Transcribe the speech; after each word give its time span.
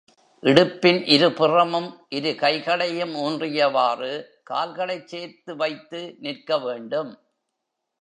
இடுப்பின் 0.43 1.07
இரு 1.07 1.31
புறமும் 1.31 1.89
இரு 2.09 2.35
கைகளையும் 2.35 3.13
ஊன்றியவாறு, 3.15 4.11
கால்களைச் 4.49 5.07
சேர்த்து 5.07 5.55
வைத்து 5.55 6.15
நிற்க 6.19 6.57
வேண்டும். 6.57 7.11